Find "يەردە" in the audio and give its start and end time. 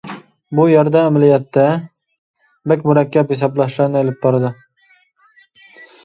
0.69-1.01